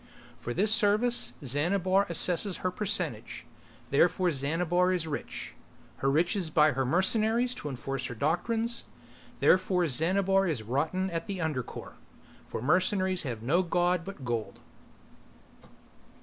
[0.35, 3.45] For this service Xanabar assesses her percentage,
[3.91, 5.53] therefore Xanabar is rich.
[5.97, 8.85] Her riches buy her mercenaries to enforce her doctrines.
[9.41, 11.97] Therefore Xanabar is rotten at the under core,
[12.47, 14.57] for mercenaries have no god but gold.